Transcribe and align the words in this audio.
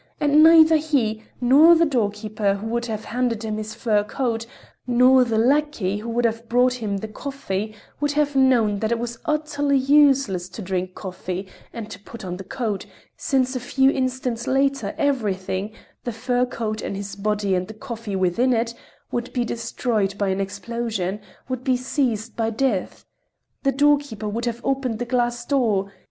And 0.19 0.41
neither 0.41 0.77
he, 0.77 1.21
nor 1.39 1.75
the 1.75 1.85
doorkeeper 1.85 2.55
who 2.55 2.65
would 2.69 2.87
have 2.87 3.05
handed 3.05 3.43
him 3.45 3.57
his 3.57 3.75
fur 3.75 4.03
coat, 4.03 4.47
nor 4.87 5.23
the 5.23 5.37
lackey 5.37 5.99
who 5.99 6.09
would 6.09 6.25
have 6.25 6.49
brought 6.49 6.73
him 6.81 6.97
the 6.97 7.07
coffee, 7.07 7.75
would 7.99 8.13
have 8.13 8.35
known 8.35 8.79
that 8.79 8.91
it 8.91 8.97
was 8.97 9.19
utterly 9.25 9.77
useless 9.77 10.49
to 10.49 10.61
drink 10.63 10.95
coffee, 10.95 11.47
and 11.71 11.91
to 11.91 11.99
put 11.99 12.25
on 12.25 12.37
the 12.37 12.43
coat, 12.43 12.87
since 13.15 13.55
a 13.55 13.59
few 13.59 13.91
instants 13.91 14.47
later, 14.47 14.95
everything—the 14.97 16.11
fur 16.11 16.47
coat 16.47 16.81
and 16.81 16.95
his 16.95 17.15
body 17.15 17.53
and 17.53 17.67
the 17.67 17.75
coffee 17.75 18.15
within 18.15 18.53
it—would 18.53 19.31
be 19.33 19.45
destroyed 19.45 20.17
by 20.17 20.29
an 20.29 20.41
explosion, 20.41 21.19
would 21.47 21.63
be 21.63 21.77
seized 21.77 22.35
by 22.35 22.49
death. 22.49 23.05
The 23.61 23.71
doorkeeper 23.71 24.27
would 24.27 24.45
have 24.45 24.61
opened 24.63 24.97
the 24.97 25.05
glass 25.05 25.45
door.... 25.45 25.91